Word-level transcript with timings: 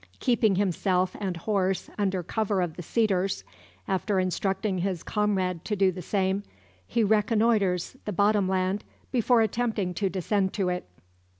Keeping 0.19 0.55
himself 0.55 1.15
and 1.19 1.37
horse 1.37 1.87
under 1.95 2.23
cover 2.23 2.59
of 2.59 2.75
the 2.75 2.81
cedars, 2.81 3.43
after 3.87 4.19
instructing 4.19 4.79
his 4.79 5.03
comrade 5.03 5.63
to 5.65 5.75
do 5.75 5.91
the 5.91 6.01
same, 6.01 6.41
he 6.87 7.03
reconnoitres 7.03 7.97
the 8.05 8.11
bottom 8.11 8.49
land, 8.49 8.83
before 9.11 9.41
attempting 9.41 9.93
to 9.93 10.09
descend 10.09 10.53
to 10.53 10.69
it. 10.69 10.87